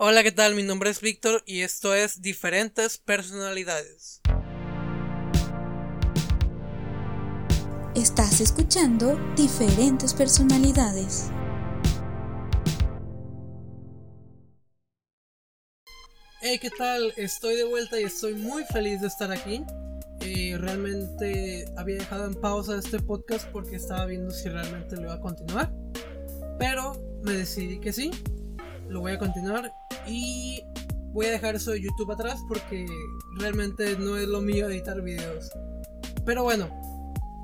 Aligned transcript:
Hola, 0.00 0.22
¿qué 0.22 0.30
tal? 0.30 0.54
Mi 0.54 0.62
nombre 0.62 0.90
es 0.90 1.00
Víctor 1.00 1.42
y 1.44 1.62
esto 1.62 1.92
es 1.92 2.22
Diferentes 2.22 2.98
Personalidades. 2.98 4.20
Estás 7.96 8.40
escuchando 8.40 9.18
Diferentes 9.34 10.14
Personalidades. 10.14 11.32
Hey, 16.42 16.60
¿qué 16.62 16.70
tal? 16.78 17.12
Estoy 17.16 17.56
de 17.56 17.64
vuelta 17.64 18.00
y 18.00 18.04
estoy 18.04 18.34
muy 18.34 18.62
feliz 18.66 19.00
de 19.00 19.08
estar 19.08 19.32
aquí. 19.32 19.64
Eh, 20.20 20.56
realmente 20.60 21.64
había 21.76 21.96
dejado 21.96 22.26
en 22.26 22.34
pausa 22.34 22.78
este 22.78 23.00
podcast 23.00 23.48
porque 23.48 23.74
estaba 23.74 24.06
viendo 24.06 24.30
si 24.30 24.48
realmente 24.48 24.94
lo 24.94 25.02
iba 25.02 25.14
a 25.14 25.20
continuar. 25.20 25.72
Pero 26.56 26.92
me 27.24 27.32
decidí 27.32 27.80
que 27.80 27.92
sí, 27.92 28.12
lo 28.86 29.00
voy 29.00 29.10
a 29.10 29.18
continuar 29.18 29.72
y 30.08 30.62
voy 31.12 31.26
a 31.26 31.32
dejar 31.32 31.56
eso 31.56 31.72
de 31.72 31.82
YouTube 31.82 32.12
atrás 32.12 32.40
porque 32.48 32.86
realmente 33.38 33.96
no 33.98 34.16
es 34.16 34.28
lo 34.28 34.40
mío 34.40 34.68
editar 34.68 35.02
videos. 35.02 35.50
Pero 36.24 36.44
bueno, 36.44 36.68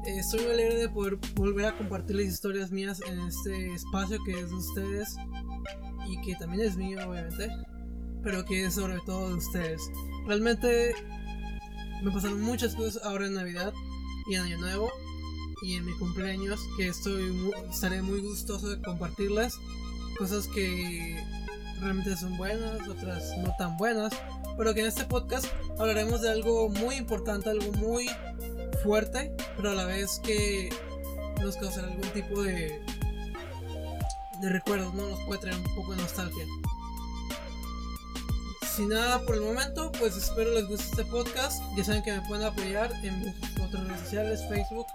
eh, 0.06 0.18
estoy 0.18 0.40
muy 0.42 0.52
alegre 0.52 0.76
de 0.76 0.88
poder 0.88 1.18
volver 1.34 1.66
a 1.66 1.76
compartir 1.76 2.16
las 2.16 2.26
historias 2.26 2.70
mías 2.70 3.00
en 3.06 3.18
este 3.20 3.74
espacio 3.74 4.18
que 4.24 4.32
es 4.32 4.50
de 4.50 4.54
ustedes 4.54 5.16
y 6.06 6.20
que 6.20 6.34
también 6.36 6.68
es 6.68 6.76
mío, 6.76 6.98
obviamente, 7.08 7.50
pero 8.22 8.44
que 8.44 8.66
es 8.66 8.74
sobre 8.74 8.98
todo 9.06 9.30
de 9.30 9.34
ustedes. 9.34 9.80
Realmente 10.26 10.94
me 12.02 12.10
pasaron 12.10 12.40
muchas 12.42 12.74
cosas 12.74 13.02
ahora 13.04 13.26
en 13.26 13.34
Navidad 13.34 13.72
y 14.28 14.34
en 14.34 14.42
Año 14.42 14.58
Nuevo 14.58 14.90
y 15.62 15.76
en 15.76 15.86
mi 15.86 15.92
cumpleaños 15.94 16.60
que 16.76 16.88
estoy 16.88 17.50
estaré 17.70 18.02
muy 18.02 18.20
gustoso 18.20 18.68
de 18.68 18.82
compartirlas. 18.82 19.54
Cosas 20.18 20.46
que 20.48 21.16
realmente 21.84 22.16
son 22.16 22.36
buenas, 22.36 22.88
otras 22.88 23.36
no 23.38 23.54
tan 23.56 23.76
buenas, 23.76 24.12
pero 24.56 24.74
que 24.74 24.80
en 24.80 24.86
este 24.86 25.04
podcast 25.04 25.46
hablaremos 25.78 26.22
de 26.22 26.30
algo 26.30 26.68
muy 26.68 26.96
importante, 26.96 27.50
algo 27.50 27.70
muy 27.72 28.08
fuerte, 28.82 29.32
pero 29.56 29.70
a 29.70 29.74
la 29.74 29.84
vez 29.84 30.20
que 30.24 30.70
nos 31.40 31.56
causará 31.56 31.88
algún 31.88 32.08
tipo 32.10 32.42
de, 32.42 32.80
de 34.40 34.48
recuerdos, 34.48 34.94
¿no? 34.94 35.08
Nos 35.08 35.20
puede 35.24 35.40
traer 35.40 35.56
un 35.56 35.74
poco 35.74 35.92
de 35.92 36.02
nostalgia. 36.02 36.44
Sin 38.74 38.88
nada 38.88 39.20
por 39.20 39.36
el 39.36 39.42
momento, 39.42 39.92
pues 40.00 40.16
espero 40.16 40.52
les 40.52 40.66
guste 40.66 40.84
este 40.84 41.04
podcast. 41.04 41.62
Ya 41.76 41.84
saben 41.84 42.02
que 42.02 42.12
me 42.12 42.26
pueden 42.26 42.44
apoyar 42.44 42.92
en 43.04 43.20
mis 43.20 43.34
otras 43.62 43.86
redes 43.86 44.00
sociales, 44.00 44.40
Facebook. 44.48 44.86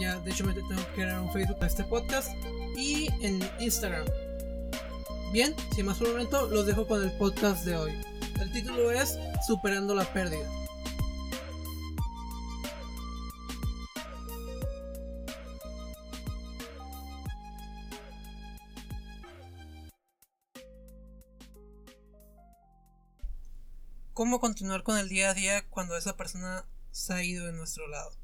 Ya, 0.00 0.18
de 0.18 0.30
hecho, 0.30 0.44
me 0.44 0.52
tengo 0.52 0.68
que 0.68 0.94
crear 0.94 1.20
un 1.20 1.32
Facebook 1.32 1.58
para 1.58 1.68
este 1.68 1.84
podcast. 1.84 2.32
Y 2.76 3.08
en 3.20 3.40
Instagram. 3.60 4.04
Bien, 5.30 5.54
sin 5.74 5.84
más 5.84 5.98
por 5.98 6.08
momento, 6.08 6.46
los 6.46 6.64
dejo 6.64 6.86
con 6.86 7.02
el 7.02 7.12
podcast 7.18 7.62
de 7.66 7.76
hoy. 7.76 7.92
El 8.40 8.50
título 8.50 8.90
es 8.90 9.18
Superando 9.46 9.94
la 9.94 10.10
pérdida. 10.10 10.48
¿Cómo 24.14 24.40
continuar 24.40 24.82
con 24.82 24.96
el 24.96 25.10
día 25.10 25.30
a 25.30 25.34
día 25.34 25.68
cuando 25.68 25.94
esa 25.94 26.16
persona 26.16 26.64
se 26.90 27.12
ha 27.12 27.22
ido 27.22 27.44
de 27.44 27.52
nuestro 27.52 27.86
lado? 27.86 28.16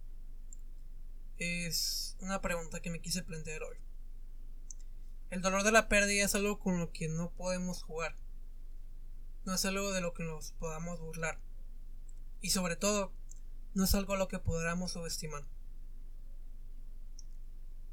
Es 1.37 2.17
una 2.21 2.41
pregunta 2.41 2.81
que 2.81 2.89
me 2.89 3.03
quise 3.03 3.23
plantear 3.23 3.63
hoy. 3.63 3.84
El 5.35 5.43
dolor 5.43 5.65
de 5.65 5.73
la 5.73 5.89
pérdida 5.89 6.25
es 6.25 6.37
algo 6.37 6.61
con 6.61 6.79
lo 6.79 6.93
que 6.93 7.09
no 7.09 7.33
podemos 7.33 7.83
jugar. 7.83 8.17
No 9.45 9.55
es 9.55 9.65
algo 9.65 9.91
de 9.91 10.01
lo 10.01 10.15
que 10.15 10.23
nos 10.23 10.53
podamos 10.53 11.01
burlar. 11.01 11.41
Y 12.41 12.51
sobre 12.51 12.77
todo, 12.77 13.13
no 13.75 13.83
es 13.83 13.93
algo 13.97 14.13
a 14.15 14.17
lo 14.17 14.29
que 14.29 14.39
podamos 14.39 14.93
subestimar. 14.93 15.43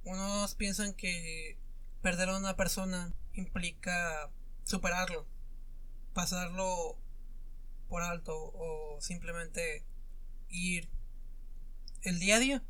Unos 0.03 0.53
piensan 0.53 0.93
que 0.93 1.57
perder 2.03 2.29
a 2.29 2.37
una 2.37 2.55
persona 2.55 3.11
implica 3.33 4.31
superarlo, 4.63 5.25
pasarlo 6.13 6.99
por 7.89 8.03
alto 8.03 8.35
o 8.35 9.01
simplemente 9.01 9.83
ir 10.47 10.91
el 12.03 12.19
día 12.19 12.35
a 12.35 12.39
día, 12.39 12.63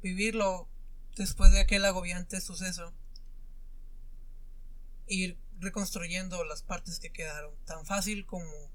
vivirlo 0.00 0.68
después 1.16 1.50
de 1.50 1.58
aquel 1.58 1.84
agobiante 1.84 2.40
suceso 2.40 2.94
ir 5.06 5.38
reconstruyendo 5.58 6.44
las 6.44 6.62
partes 6.62 6.98
que 6.98 7.12
quedaron. 7.12 7.54
Tan 7.64 7.84
fácil 7.86 8.26
como 8.26 8.70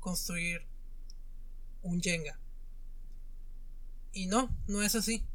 construir 0.00 0.66
un 1.82 2.02
Jenga. 2.02 2.38
Y 4.12 4.26
no, 4.26 4.54
no 4.66 4.82
es 4.82 4.94
así. 4.94 5.26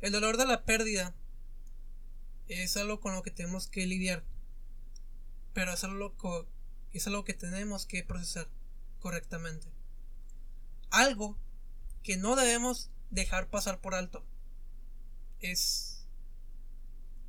El 0.00 0.12
dolor 0.12 0.36
de 0.36 0.46
la 0.46 0.64
pérdida 0.64 1.14
es 2.48 2.76
algo 2.76 3.00
con 3.00 3.14
lo 3.14 3.22
que 3.22 3.30
tenemos 3.30 3.68
que 3.68 3.86
lidiar. 3.86 4.24
Pero 5.52 5.72
es 5.72 5.84
algo, 5.84 6.48
es 6.92 7.06
algo 7.06 7.24
que 7.24 7.34
tenemos 7.34 7.86
que 7.86 8.02
procesar 8.02 8.48
correctamente. 8.98 9.68
Algo 10.90 11.38
que 12.02 12.16
no 12.16 12.36
debemos 12.36 12.90
dejar 13.10 13.48
pasar 13.48 13.80
por 13.80 13.94
alto. 13.94 14.24
Es 15.40 16.06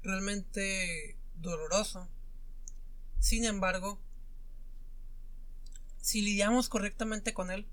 realmente 0.02 1.18
doloroso 1.36 2.10
sin 3.20 3.46
embargo, 3.46 4.00
si 6.02 6.22
lidiamos 6.22 6.70
correctamente 6.70 7.34
con 7.34 7.52
él, 7.52 7.68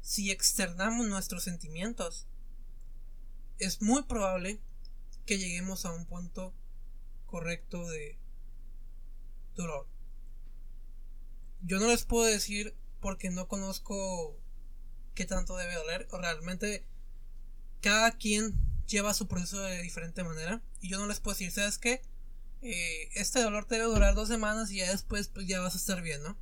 si 0.00 0.30
externamos 0.30 1.06
nuestros 1.08 1.42
sentimientos, 1.42 2.26
es 3.58 3.82
muy 3.82 4.04
probable 4.04 4.60
que 5.24 5.38
lleguemos 5.38 5.84
a 5.84 5.92
un 5.92 6.06
punto 6.06 6.54
correcto 7.26 7.88
de 7.88 8.18
dolor. 9.56 9.88
Yo 11.62 11.80
no 11.80 11.88
les 11.88 12.04
puedo 12.04 12.24
decir 12.24 12.76
porque 13.00 13.30
no 13.30 13.48
conozco 13.48 14.38
qué 15.14 15.24
tanto 15.24 15.56
debe 15.56 15.74
doler. 15.74 16.06
Realmente 16.12 16.86
cada 17.80 18.12
quien 18.12 18.54
lleva 18.86 19.14
su 19.14 19.26
proceso 19.26 19.60
de 19.60 19.82
diferente 19.82 20.22
manera. 20.22 20.62
Y 20.80 20.90
yo 20.90 20.98
no 20.98 21.06
les 21.06 21.20
puedo 21.20 21.34
decir, 21.34 21.50
¿sabes 21.50 21.78
qué? 21.78 22.02
Eh, 22.62 23.10
este 23.14 23.42
dolor 23.42 23.66
te 23.66 23.76
debe 23.76 23.86
durar 23.86 24.14
dos 24.14 24.28
semanas 24.28 24.70
y 24.70 24.78
ya 24.78 24.90
después 24.90 25.28
pues 25.28 25.46
ya 25.46 25.60
vas 25.60 25.74
a 25.74 25.78
estar 25.78 26.02
bien, 26.02 26.22
¿no? 26.22 26.36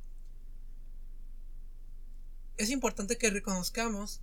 Es 2.57 2.69
importante 2.69 3.17
que 3.17 3.29
reconozcamos 3.29 4.21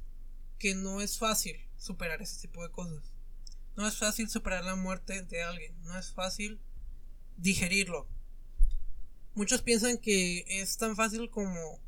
que 0.58 0.75
no 0.75 1.00
es 1.00 1.19
fácil 1.19 1.56
superar 1.76 2.22
ese 2.22 2.41
tipo 2.41 2.62
de 2.62 2.70
cosas. 2.70 3.12
No 3.76 3.86
es 3.86 3.97
fácil 3.97 4.28
superar 4.28 4.64
la 4.64 4.76
muerte 4.76 5.22
de 5.22 5.42
alguien, 5.42 5.75
no 5.82 5.98
es 5.98 6.12
fácil 6.12 6.60
digerirlo. 7.36 8.09
Muchos 9.34 9.62
piensan 9.62 9.98
que 9.98 10.44
es 10.47 10.76
tan 10.76 10.94
fácil 10.94 11.30
como 11.30 11.80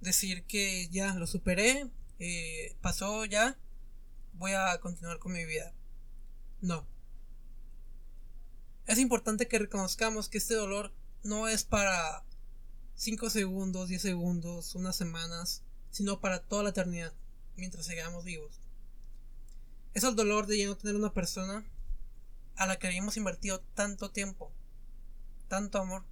decir 0.00 0.44
que 0.44 0.88
ya 0.90 1.14
lo 1.14 1.26
superé, 1.26 1.90
eh, 2.18 2.76
pasó 2.80 3.24
ya, 3.24 3.58
voy 4.34 4.52
a 4.52 4.78
continuar 4.80 5.18
con 5.18 5.32
mi 5.32 5.44
vida. 5.44 5.74
No, 6.60 6.86
es 8.88 8.98
importante 8.98 9.48
que 9.48 9.58
reconozcamos 9.58 10.30
que 10.30 10.38
este 10.38 10.54
dolor 10.54 10.94
no 11.22 11.46
es 11.46 11.62
para 11.62 12.24
5 12.94 13.28
segundos, 13.28 13.90
10 13.90 14.00
segundos, 14.00 14.74
unas 14.74 14.96
semanas, 14.96 15.62
sino 15.90 16.20
para 16.20 16.42
toda 16.42 16.62
la 16.62 16.70
eternidad, 16.70 17.12
mientras 17.54 17.84
sigamos 17.84 18.24
vivos. 18.24 18.60
Es 19.92 20.04
el 20.04 20.16
dolor 20.16 20.46
de 20.46 20.58
ya 20.58 20.66
no 20.66 20.76
tener 20.76 20.96
una 20.96 21.12
persona 21.12 21.66
a 22.56 22.66
la 22.66 22.78
que 22.78 22.86
habíamos 22.86 23.18
invertido 23.18 23.60
tanto 23.74 24.10
tiempo, 24.10 24.50
tanto 25.48 25.78
amor. 25.78 26.06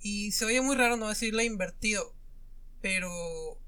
Y 0.00 0.32
se 0.32 0.46
oye 0.46 0.62
muy 0.62 0.76
raro 0.76 0.96
no 0.96 1.08
decirle 1.08 1.44
invertido, 1.44 2.14
pero 2.80 3.60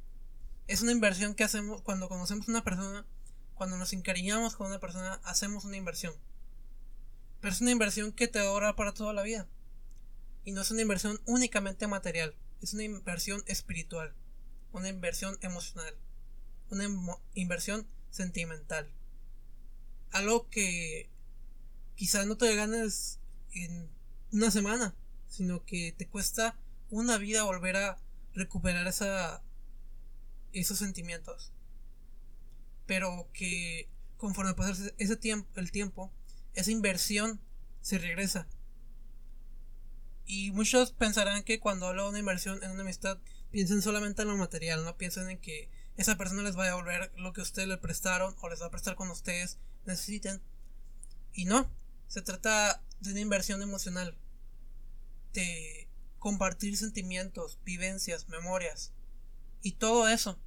es 0.66 0.80
una 0.80 0.92
inversión 0.92 1.34
que 1.34 1.44
hacemos 1.44 1.82
cuando 1.82 2.08
conocemos 2.08 2.48
a 2.48 2.52
una 2.52 2.64
persona, 2.64 3.06
cuando 3.54 3.76
nos 3.76 3.92
encariñamos 3.92 4.56
con 4.56 4.68
una 4.68 4.80
persona, 4.80 5.20
hacemos 5.24 5.66
una 5.66 5.76
inversión. 5.76 6.14
Pero 7.44 7.52
es 7.52 7.60
una 7.60 7.72
inversión 7.72 8.10
que 8.12 8.26
te 8.26 8.38
ahorra 8.38 8.74
para 8.74 8.94
toda 8.94 9.12
la 9.12 9.22
vida. 9.22 9.46
Y 10.44 10.52
no 10.52 10.62
es 10.62 10.70
una 10.70 10.80
inversión 10.80 11.20
únicamente 11.26 11.86
material, 11.86 12.34
es 12.62 12.72
una 12.72 12.84
inversión 12.84 13.44
espiritual, 13.46 14.14
una 14.72 14.88
inversión 14.88 15.36
emocional, 15.42 15.94
una 16.70 16.88
inversión 17.34 17.86
sentimental. 18.08 18.90
Algo 20.10 20.48
que 20.48 21.10
quizás 21.96 22.26
no 22.26 22.38
te 22.38 22.56
ganes 22.56 23.20
en 23.52 23.90
una 24.32 24.50
semana, 24.50 24.96
sino 25.28 25.66
que 25.66 25.92
te 25.92 26.08
cuesta 26.08 26.58
una 26.88 27.18
vida 27.18 27.42
volver 27.42 27.76
a 27.76 27.98
recuperar 28.32 28.86
esa, 28.86 29.42
esos 30.54 30.78
sentimientos. 30.78 31.52
Pero 32.86 33.28
que 33.34 33.90
conforme 34.16 34.54
pasa 34.54 34.90
ese 34.96 35.16
tiempo, 35.18 35.60
el 35.60 35.70
tiempo, 35.70 36.10
esa 36.54 36.70
inversión 36.70 37.40
se 37.80 37.98
regresa. 37.98 38.48
Y 40.26 40.52
muchos 40.52 40.92
pensarán 40.92 41.42
que 41.42 41.60
cuando 41.60 41.86
hablo 41.86 42.04
de 42.04 42.08
una 42.10 42.18
inversión 42.18 42.62
en 42.62 42.70
una 42.70 42.82
amistad, 42.82 43.18
piensen 43.50 43.82
solamente 43.82 44.22
en 44.22 44.28
lo 44.28 44.36
material, 44.36 44.84
no 44.84 44.96
piensen 44.96 45.28
en 45.28 45.38
que 45.38 45.70
esa 45.96 46.16
persona 46.16 46.42
les 46.42 46.56
vaya 46.56 46.72
a 46.72 46.76
devolver 46.76 47.12
lo 47.16 47.32
que 47.32 47.40
ustedes 47.40 47.68
le 47.68 47.76
prestaron 47.76 48.34
o 48.40 48.48
les 48.48 48.60
va 48.62 48.66
a 48.66 48.70
prestar 48.70 48.96
cuando 48.96 49.12
ustedes 49.12 49.58
necesiten. 49.84 50.42
Y 51.32 51.44
no, 51.44 51.70
se 52.08 52.22
trata 52.22 52.82
de 53.00 53.10
una 53.10 53.20
inversión 53.20 53.62
emocional, 53.62 54.16
de 55.32 55.88
compartir 56.18 56.76
sentimientos, 56.76 57.58
vivencias, 57.64 58.28
memorias 58.28 58.92
y 59.62 59.72
todo 59.72 60.08
eso 60.08 60.38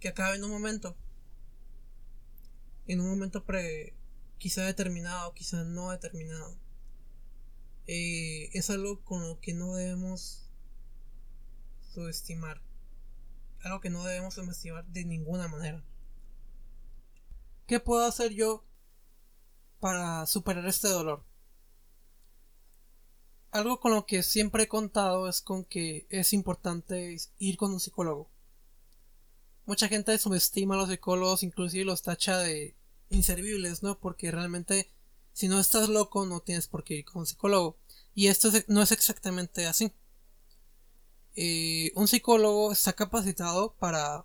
que 0.00 0.08
acaba 0.08 0.34
en 0.34 0.44
un 0.44 0.50
momento, 0.50 0.96
en 2.86 3.00
un 3.00 3.08
momento 3.08 3.44
pre, 3.44 3.94
quizá 4.44 4.60
determinado, 4.66 5.32
quizá 5.32 5.64
no 5.64 5.90
determinado. 5.90 6.54
Eh, 7.86 8.50
es 8.52 8.68
algo 8.68 9.02
con 9.02 9.26
lo 9.26 9.40
que 9.40 9.54
no 9.54 9.74
debemos 9.74 10.50
subestimar. 11.94 12.60
Algo 13.62 13.80
que 13.80 13.88
no 13.88 14.04
debemos 14.04 14.34
subestimar 14.34 14.84
de 14.84 15.06
ninguna 15.06 15.48
manera. 15.48 15.82
¿Qué 17.66 17.80
puedo 17.80 18.04
hacer 18.04 18.34
yo 18.34 18.66
para 19.80 20.26
superar 20.26 20.66
este 20.66 20.88
dolor? 20.88 21.24
Algo 23.50 23.80
con 23.80 23.94
lo 23.94 24.04
que 24.04 24.22
siempre 24.22 24.64
he 24.64 24.68
contado 24.68 25.26
es 25.26 25.40
con 25.40 25.64
que 25.64 26.06
es 26.10 26.34
importante 26.34 27.16
ir 27.38 27.56
con 27.56 27.72
un 27.72 27.80
psicólogo. 27.80 28.28
Mucha 29.64 29.88
gente 29.88 30.18
subestima 30.18 30.74
a 30.74 30.76
los 30.76 30.90
psicólogos, 30.90 31.42
inclusive 31.42 31.86
los 31.86 32.02
tacha 32.02 32.36
de 32.36 32.76
inservibles, 33.10 33.82
¿no? 33.82 33.98
Porque 33.98 34.30
realmente 34.30 34.90
si 35.32 35.48
no 35.48 35.58
estás 35.58 35.88
loco 35.88 36.26
no 36.26 36.40
tienes 36.40 36.68
por 36.68 36.84
qué 36.84 36.94
ir 36.94 37.04
con 37.04 37.20
un 37.20 37.26
psicólogo. 37.26 37.76
Y 38.14 38.28
esto 38.28 38.50
no 38.68 38.82
es 38.82 38.92
exactamente 38.92 39.66
así. 39.66 39.92
Eh, 41.36 41.90
un 41.96 42.06
psicólogo 42.06 42.70
está 42.72 42.92
capacitado 42.92 43.74
para 43.74 44.24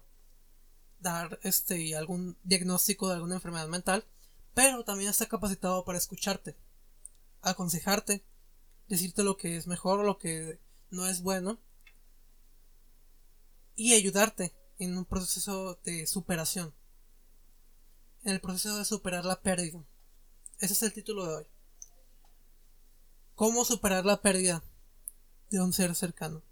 dar 0.99 1.39
este 1.43 1.95
algún 1.95 2.37
diagnóstico 2.43 3.07
de 3.07 3.15
alguna 3.15 3.35
enfermedad 3.35 3.67
mental, 3.67 4.05
pero 4.53 4.83
también 4.83 5.09
está 5.09 5.25
capacitado 5.25 5.85
para 5.85 5.97
escucharte, 5.97 6.55
aconsejarte, 7.41 8.23
decirte 8.87 9.23
lo 9.23 9.37
que 9.37 9.57
es 9.57 9.65
mejor 9.65 9.99
o 9.99 10.03
lo 10.03 10.19
que 10.19 10.59
no 10.91 11.07
es 11.07 11.21
bueno 11.21 11.59
y 13.75 13.93
ayudarte 13.93 14.53
en 14.77 14.97
un 14.97 15.05
proceso 15.05 15.79
de 15.83 16.05
superación, 16.05 16.73
en 18.23 18.33
el 18.33 18.41
proceso 18.41 18.77
de 18.77 18.85
superar 18.85 19.25
la 19.25 19.41
pérdida. 19.41 19.83
Ese 20.59 20.73
es 20.73 20.83
el 20.83 20.93
título 20.93 21.25
de 21.25 21.35
hoy. 21.35 21.47
¿Cómo 23.35 23.63
superar 23.63 24.05
la 24.05 24.21
pérdida 24.21 24.63
de 25.49 25.61
un 25.61 25.71
ser 25.71 25.95
cercano? 25.95 26.43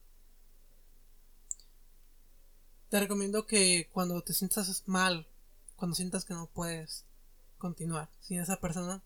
Te 2.90 3.00
recomiendo 3.00 3.46
que 3.46 3.90
cuando 3.92 4.22
te 4.22 4.34
sientas 4.34 4.84
mal, 4.88 5.28
cuando 5.76 5.96
sientas 5.96 6.24
que 6.24 6.34
no 6.34 6.48
puedes 6.48 7.06
continuar 7.58 8.10
sin 8.22 8.40
esa 8.40 8.62
persona, 8.62 9.04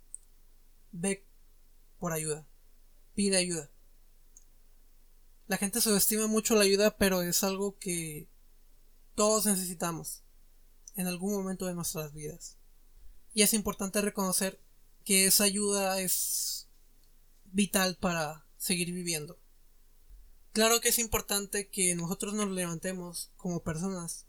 ve 0.91 1.25
por 1.97 2.13
ayuda, 2.13 2.45
pide 3.15 3.37
ayuda. 3.37 3.71
La 5.47 5.57
gente 5.57 5.81
subestima 5.81 6.27
mucho 6.27 6.55
la 6.55 6.63
ayuda, 6.63 6.95
pero 6.97 7.23
es 7.23 7.43
algo 7.43 7.77
que 7.79 8.29
todos 9.15 9.47
necesitamos 9.47 10.23
en 10.95 11.07
algún 11.07 11.33
momento 11.33 11.65
de 11.65 11.73
nuestras 11.73 12.13
vidas. 12.13 12.57
Y 13.33 13.43
es 13.43 13.53
importante 13.53 14.01
reconocer 14.01 14.59
que 15.03 15.25
esa 15.25 15.45
ayuda 15.45 15.99
es 15.99 16.67
vital 17.45 17.97
para 17.97 18.45
seguir 18.57 18.91
viviendo. 18.91 19.39
Claro 20.53 20.81
que 20.81 20.89
es 20.89 20.99
importante 20.99 21.69
que 21.69 21.95
nosotros 21.95 22.33
nos 22.33 22.49
levantemos 22.49 23.31
como 23.37 23.63
personas, 23.63 24.25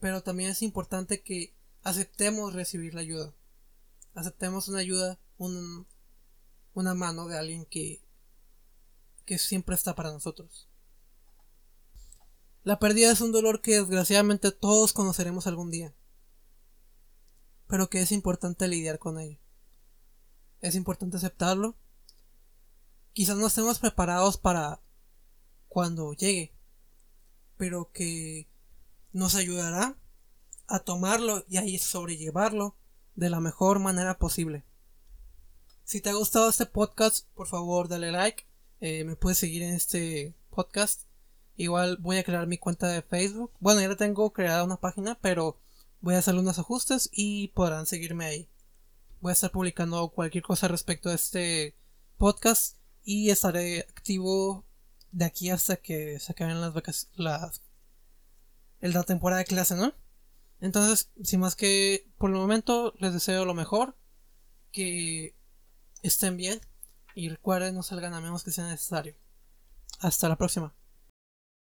pero 0.00 0.22
también 0.22 0.50
es 0.50 0.62
importante 0.62 1.22
que 1.22 1.54
aceptemos 1.82 2.52
recibir 2.52 2.94
la 2.94 3.02
ayuda. 3.02 3.34
Aceptemos 4.14 4.68
una 4.68 4.80
ayuda, 4.80 5.18
una 5.38 6.94
mano 6.94 7.28
de 7.28 7.38
alguien 7.38 7.66
que, 7.66 8.02
que 9.24 9.38
siempre 9.38 9.76
está 9.76 9.94
para 9.94 10.12
nosotros. 10.12 10.68
La 12.64 12.78
pérdida 12.78 13.12
es 13.12 13.20
un 13.20 13.30
dolor 13.30 13.60
que 13.60 13.78
desgraciadamente 13.78 14.50
todos 14.50 14.94
conoceremos 14.94 15.46
algún 15.46 15.70
día, 15.70 15.94
pero 17.66 17.90
que 17.90 18.00
es 18.00 18.10
importante 18.10 18.66
lidiar 18.68 18.98
con 18.98 19.20
ello. 19.20 19.38
Es 20.62 20.74
importante 20.74 21.18
aceptarlo. 21.18 21.76
Quizás 23.12 23.36
no 23.36 23.48
estemos 23.48 23.78
preparados 23.80 24.38
para 24.38 24.80
cuando 25.68 26.14
llegue, 26.14 26.54
pero 27.58 27.92
que 27.92 28.48
nos 29.12 29.34
ayudará 29.34 29.98
a 30.66 30.78
tomarlo 30.78 31.44
y 31.46 31.58
a 31.58 31.78
sobrellevarlo 31.78 32.76
de 33.14 33.28
la 33.28 33.40
mejor 33.40 33.78
manera 33.78 34.18
posible. 34.18 34.64
Si 35.84 36.00
te 36.00 36.08
ha 36.08 36.14
gustado 36.14 36.48
este 36.48 36.64
podcast, 36.64 37.28
por 37.34 37.46
favor 37.46 37.88
dale 37.88 38.10
like. 38.10 38.46
Eh, 38.80 39.04
me 39.04 39.16
puedes 39.16 39.36
seguir 39.36 39.62
en 39.62 39.74
este 39.74 40.34
podcast. 40.48 41.02
Igual 41.56 41.98
voy 41.98 42.18
a 42.18 42.24
crear 42.24 42.46
mi 42.46 42.58
cuenta 42.58 42.88
de 42.88 43.02
Facebook. 43.02 43.52
Bueno, 43.60 43.80
ya 43.80 43.88
la 43.88 43.96
tengo 43.96 44.32
creada 44.32 44.64
una 44.64 44.80
página, 44.80 45.18
pero 45.20 45.60
voy 46.00 46.14
a 46.14 46.18
hacer 46.18 46.34
unos 46.34 46.58
ajustes 46.58 47.08
y 47.12 47.48
podrán 47.48 47.86
seguirme 47.86 48.24
ahí. 48.24 48.48
Voy 49.20 49.30
a 49.30 49.34
estar 49.34 49.50
publicando 49.50 50.08
cualquier 50.08 50.42
cosa 50.44 50.68
respecto 50.68 51.08
a 51.08 51.14
este 51.14 51.76
podcast 52.18 52.76
y 53.04 53.30
estaré 53.30 53.80
activo 53.80 54.64
de 55.12 55.24
aquí 55.24 55.50
hasta 55.50 55.76
que 55.76 56.18
se 56.18 56.32
acaben 56.32 56.60
las 56.60 56.74
vacaciones, 56.74 57.18
la, 57.18 57.52
la 58.80 59.02
temporada 59.04 59.38
de 59.38 59.46
clase, 59.46 59.76
¿no? 59.76 59.94
Entonces, 60.60 61.10
sin 61.22 61.40
más 61.40 61.56
que 61.56 62.08
por 62.18 62.30
el 62.30 62.36
momento, 62.36 62.94
les 62.98 63.12
deseo 63.12 63.44
lo 63.44 63.54
mejor, 63.54 63.96
que 64.72 65.36
estén 66.02 66.36
bien 66.36 66.60
y 67.14 67.28
recuerden 67.28 67.74
no 67.74 67.82
salgan 67.82 68.14
a 68.14 68.20
menos 68.20 68.42
que 68.44 68.50
sea 68.50 68.66
necesario. 68.68 69.14
Hasta 70.00 70.28
la 70.28 70.36
próxima. 70.36 70.74